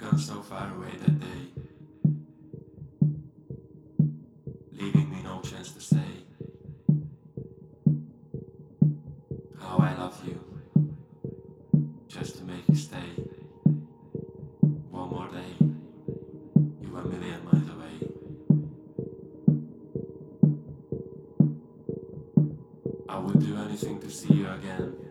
[0.00, 1.26] You've gone so far away that day,
[4.72, 6.24] leaving me no chance to say
[9.60, 10.38] how I love you,
[12.06, 13.24] just to make you stay.
[14.90, 15.56] One more day,
[16.80, 17.98] you were a million miles away.
[23.08, 25.07] I would do anything to see you again.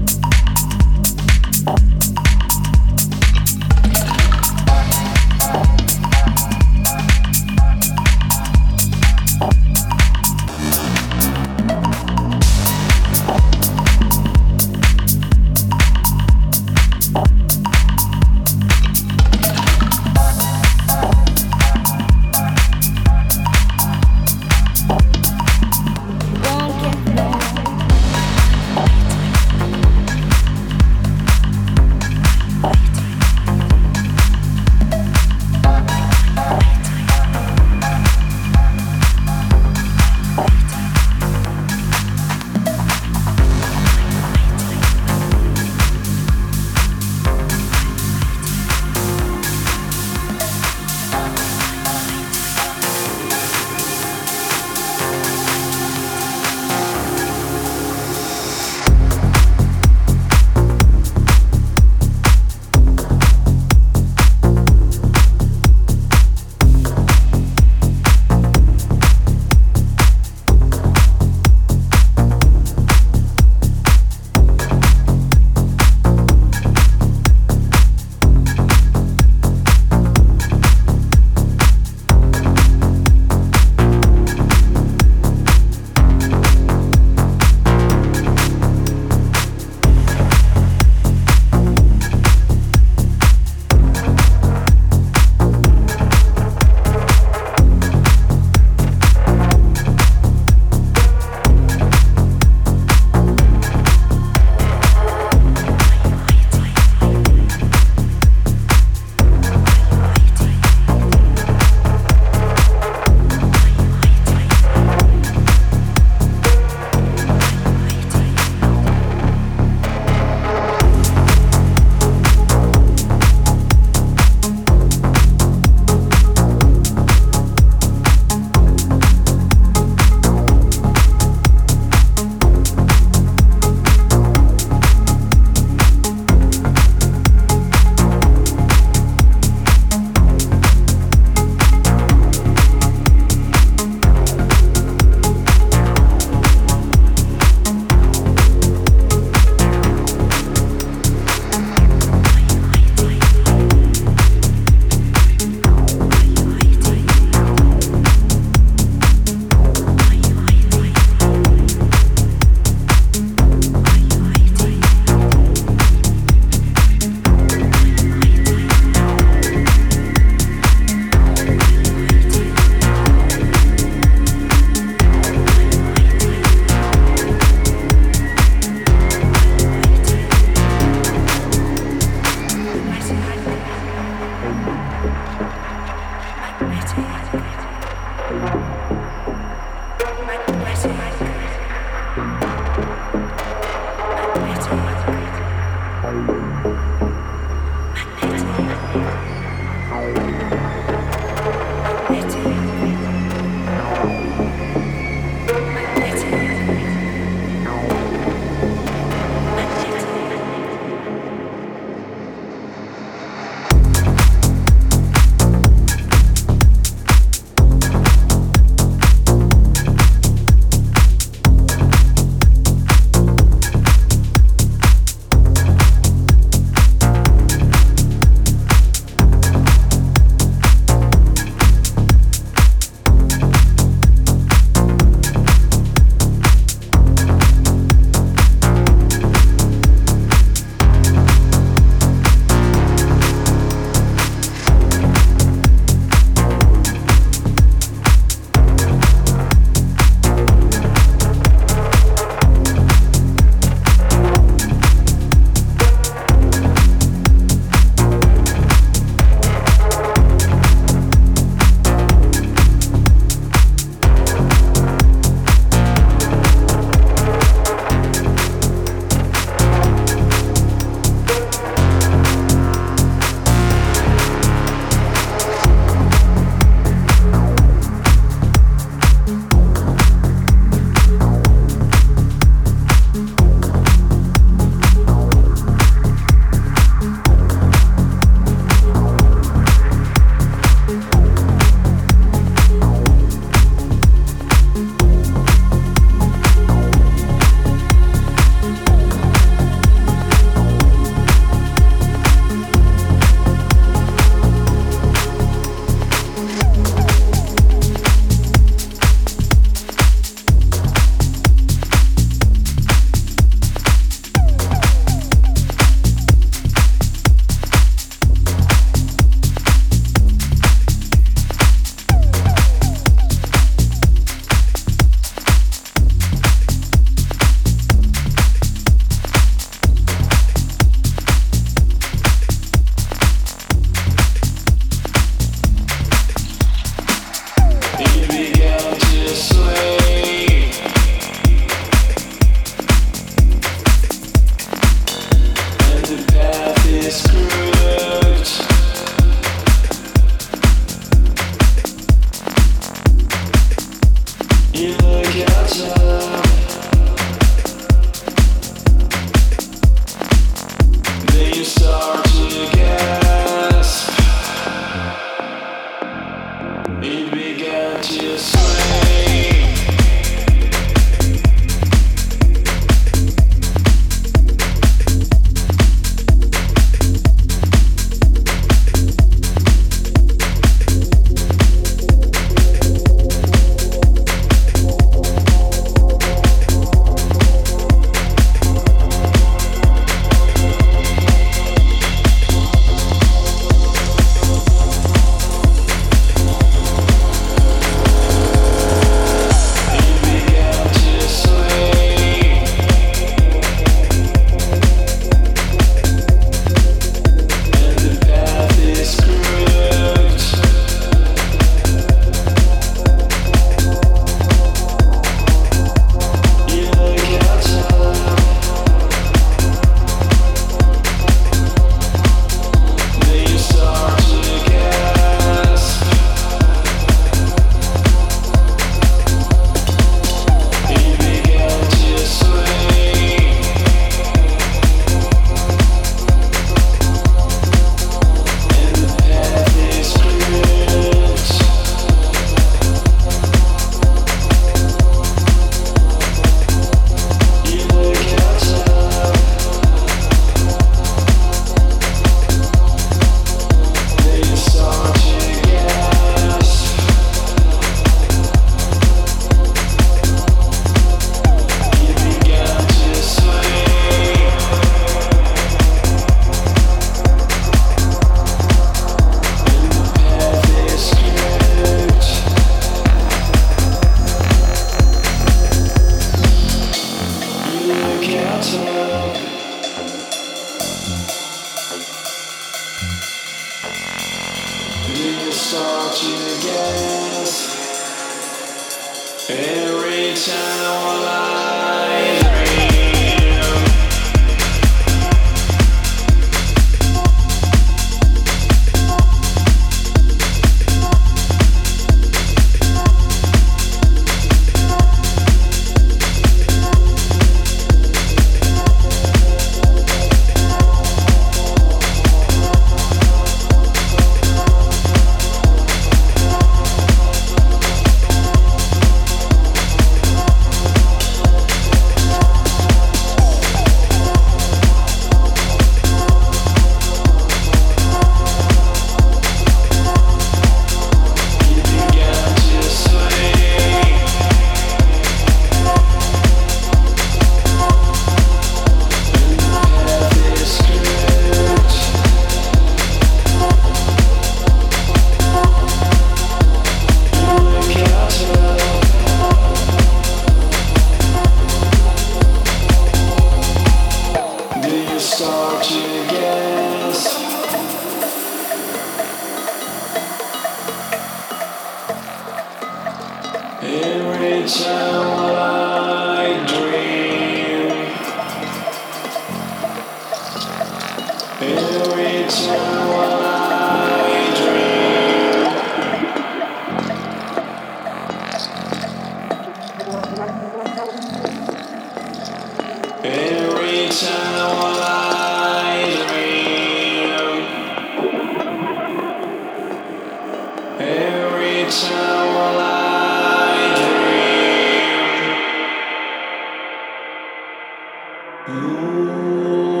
[598.69, 600.00] Ooh.